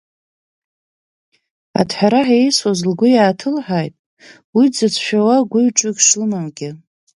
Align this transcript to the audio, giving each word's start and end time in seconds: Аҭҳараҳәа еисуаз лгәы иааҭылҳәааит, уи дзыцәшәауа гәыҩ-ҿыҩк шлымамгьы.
Аҭҳараҳәа 1.79 2.37
еисуаз 2.41 2.79
лгәы 2.89 3.07
иааҭылҳәааит, 3.11 3.93
уи 4.55 4.65
дзыцәшәауа 4.71 5.37
гәыҩ-ҿыҩк 5.51 5.99
шлымамгьы. 6.07 6.69